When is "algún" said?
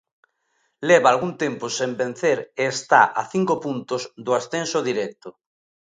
1.13-1.33